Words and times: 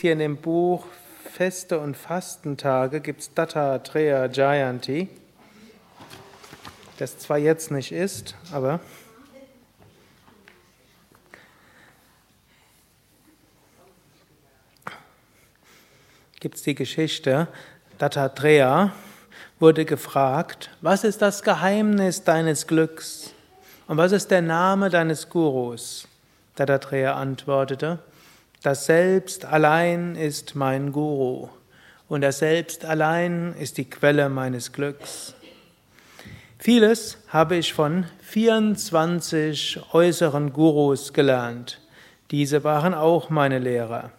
Hier 0.00 0.12
in 0.12 0.20
dem 0.20 0.36
Buch 0.36 0.86
Feste 1.24 1.80
und 1.80 1.96
Fastentage 1.96 3.00
gibt 3.00 3.20
es 3.20 3.34
Dattatreya 3.34 4.26
Jayanti, 4.26 5.08
das 6.98 7.18
zwar 7.18 7.38
jetzt 7.38 7.72
nicht 7.72 7.90
ist, 7.90 8.36
aber 8.52 8.78
gibt 16.38 16.54
es 16.54 16.62
die 16.62 16.76
Geschichte, 16.76 17.48
Dattatreya 17.98 18.92
wurde 19.58 19.84
gefragt, 19.84 20.70
was 20.80 21.02
ist 21.02 21.22
das 21.22 21.42
Geheimnis 21.42 22.22
deines 22.22 22.68
Glücks 22.68 23.34
und 23.88 23.96
was 23.96 24.12
ist 24.12 24.30
der 24.30 24.42
Name 24.42 24.90
deines 24.90 25.28
Gurus? 25.28 26.06
Dattatreya 26.54 27.14
antwortete, 27.14 27.98
das 28.62 28.86
Selbst 28.86 29.44
allein 29.44 30.16
ist 30.16 30.54
mein 30.54 30.92
Guru 30.92 31.48
und 32.08 32.22
das 32.22 32.40
Selbst 32.40 32.84
allein 32.84 33.54
ist 33.58 33.78
die 33.78 33.88
Quelle 33.88 34.28
meines 34.28 34.72
Glücks. 34.72 35.34
Vieles 36.58 37.18
habe 37.28 37.56
ich 37.56 37.72
von 37.72 38.06
24 38.22 39.80
äußeren 39.92 40.52
Gurus 40.52 41.12
gelernt. 41.12 41.80
Diese 42.32 42.64
waren 42.64 42.94
auch 42.94 43.30
meine 43.30 43.60
Lehrer. 43.60 44.10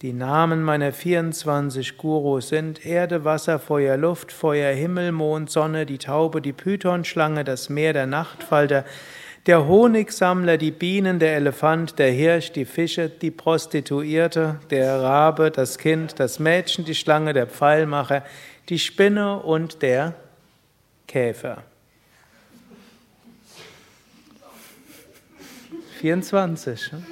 Die 0.00 0.12
Namen 0.12 0.62
meiner 0.62 0.92
24 0.92 1.96
Gurus 1.98 2.48
sind 2.48 2.84
Erde, 2.84 3.24
Wasser, 3.24 3.60
Feuer, 3.60 3.96
Luft, 3.96 4.32
Feuer, 4.32 4.74
Himmel, 4.74 5.12
Mond, 5.12 5.50
Sonne, 5.50 5.86
die 5.86 5.98
Taube, 5.98 6.42
die 6.42 6.52
Pythonschlange, 6.52 7.44
das 7.44 7.68
Meer, 7.68 7.92
der 7.92 8.06
Nachtfalter, 8.06 8.84
der 9.46 9.66
Honigsammler, 9.66 10.56
die 10.56 10.70
Bienen, 10.70 11.18
der 11.18 11.34
Elefant, 11.36 11.98
der 11.98 12.12
Hirsch, 12.12 12.52
die 12.52 12.64
Fische, 12.64 13.08
die 13.08 13.32
Prostituierte, 13.32 14.60
der 14.70 15.00
Rabe, 15.02 15.50
das 15.50 15.78
Kind, 15.78 16.20
das 16.20 16.38
Mädchen, 16.38 16.84
die 16.84 16.94
Schlange, 16.94 17.32
der 17.32 17.48
Pfeilmacher, 17.48 18.24
die 18.68 18.78
Spinne 18.78 19.38
und 19.40 19.82
der 19.82 20.14
Käfer. 21.08 21.64
24. 26.00 26.92
Ne? 26.92 27.02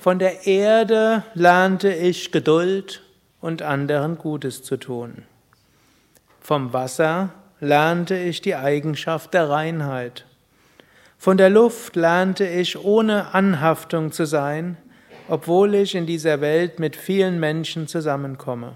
Von 0.00 0.18
der 0.18 0.46
Erde 0.46 1.24
lernte 1.34 1.92
ich 1.92 2.30
Geduld 2.30 3.02
und 3.40 3.62
anderen 3.62 4.18
Gutes 4.18 4.62
zu 4.62 4.76
tun. 4.76 5.24
Vom 6.40 6.72
Wasser 6.72 7.30
lernte 7.60 8.16
ich 8.16 8.40
die 8.40 8.54
Eigenschaft 8.54 9.34
der 9.34 9.48
Reinheit. 9.48 10.26
Von 11.18 11.36
der 11.36 11.50
Luft 11.50 11.96
lernte 11.96 12.46
ich 12.46 12.78
ohne 12.78 13.34
Anhaftung 13.34 14.12
zu 14.12 14.26
sein, 14.26 14.76
obwohl 15.28 15.74
ich 15.74 15.94
in 15.94 16.06
dieser 16.06 16.40
Welt 16.40 16.78
mit 16.78 16.94
vielen 16.94 17.40
Menschen 17.40 17.88
zusammenkomme. 17.88 18.74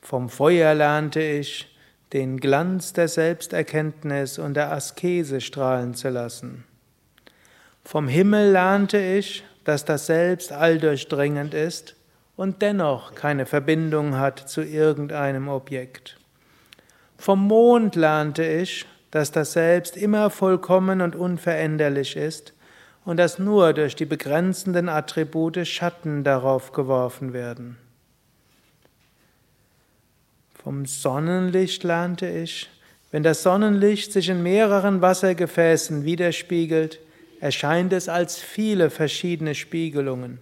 Vom 0.00 0.28
Feuer 0.28 0.74
lernte 0.74 1.20
ich, 1.20 1.74
den 2.12 2.38
Glanz 2.38 2.94
der 2.94 3.08
Selbsterkenntnis 3.08 4.38
und 4.38 4.54
der 4.54 4.72
Askese 4.72 5.42
strahlen 5.42 5.94
zu 5.94 6.08
lassen. 6.08 6.64
Vom 7.84 8.08
Himmel 8.08 8.52
lernte 8.52 8.98
ich, 8.98 9.44
dass 9.64 9.84
das 9.84 10.06
Selbst 10.06 10.52
alldurchdringend 10.52 11.52
ist 11.52 11.96
und 12.36 12.62
dennoch 12.62 13.14
keine 13.14 13.44
Verbindung 13.44 14.16
hat 14.16 14.48
zu 14.48 14.62
irgendeinem 14.62 15.48
Objekt. 15.48 16.16
Vom 17.18 17.46
Mond 17.46 17.96
lernte 17.96 18.44
ich, 18.46 18.86
dass 19.10 19.32
das 19.32 19.52
Selbst 19.52 19.96
immer 19.96 20.30
vollkommen 20.30 21.00
und 21.00 21.16
unveränderlich 21.16 22.16
ist 22.16 22.52
und 23.04 23.16
dass 23.16 23.38
nur 23.38 23.72
durch 23.72 23.96
die 23.96 24.04
begrenzenden 24.04 24.88
Attribute 24.88 25.66
Schatten 25.66 26.24
darauf 26.24 26.72
geworfen 26.72 27.32
werden. 27.32 27.78
Vom 30.62 30.84
Sonnenlicht 30.84 31.84
lernte 31.84 32.28
ich, 32.28 32.68
wenn 33.10 33.22
das 33.22 33.42
Sonnenlicht 33.42 34.12
sich 34.12 34.28
in 34.28 34.42
mehreren 34.42 35.00
Wassergefäßen 35.00 36.04
widerspiegelt, 36.04 37.00
erscheint 37.40 37.92
es 37.94 38.08
als 38.08 38.38
viele 38.38 38.90
verschiedene 38.90 39.54
Spiegelungen. 39.54 40.40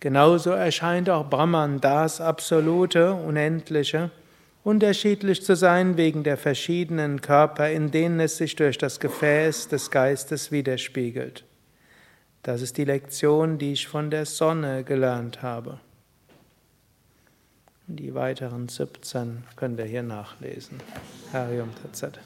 Genauso 0.00 0.50
erscheint 0.50 1.08
auch 1.08 1.30
Brahman, 1.30 1.80
das 1.80 2.20
Absolute, 2.20 3.14
Unendliche, 3.14 4.10
unterschiedlich 4.64 5.44
zu 5.44 5.54
sein 5.54 5.96
wegen 5.96 6.24
der 6.24 6.36
verschiedenen 6.36 7.20
Körper, 7.20 7.70
in 7.70 7.90
denen 7.90 8.18
es 8.18 8.38
sich 8.38 8.56
durch 8.56 8.78
das 8.78 8.98
Gefäß 8.98 9.68
des 9.68 9.90
Geistes 9.90 10.50
widerspiegelt. 10.50 11.44
Das 12.42 12.62
ist 12.62 12.76
die 12.78 12.84
Lektion, 12.84 13.58
die 13.58 13.72
ich 13.72 13.86
von 13.86 14.10
der 14.10 14.26
Sonne 14.26 14.82
gelernt 14.82 15.42
habe. 15.42 15.78
Die 17.86 18.14
weiteren 18.14 18.68
17 18.68 19.44
könnt 19.56 19.78
ihr 19.78 19.84
hier 19.84 20.02
nachlesen. 20.02 20.80
Harium 21.32 21.70
Tatsat. 21.82 22.18